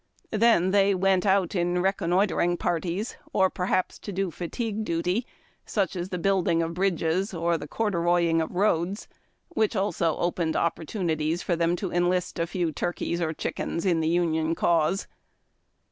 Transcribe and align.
Then, 0.31 0.71
they 0.71 0.95
went 0.95 1.27
out 1.27 1.53
in 1.53 1.79
reconnoitring 1.79 2.57
parties, 2.57 3.17
or, 3.33 3.51
perhaps, 3.51 3.99
to 3.99 4.11
do 4.11 4.31
fatigue 4.31 4.83
duty, 4.83 5.27
such 5.63 5.95
as 5.95 6.09
the 6.09 6.17
building 6.17 6.63
of 6.63 6.73
bridges, 6.73 7.35
or 7.35 7.55
the 7.55 7.67
corduroying 7.67 8.41
of 8.41 8.49
roads, 8.55 9.07
which 9.49 9.75
also 9.75 10.17
opened 10.17 10.55
opportuni 10.55 11.19
ties 11.19 11.43
for 11.43 11.55
them 11.55 11.75
to 11.75 11.91
enlist 11.91 12.39
a 12.39 12.47
few 12.47 12.71
turkeys 12.71 13.21
or 13.21 13.31
chickens 13.31 13.85
in 13.85 13.99
the 13.99 14.09
Union 14.09 14.55
cause. 14.55 15.05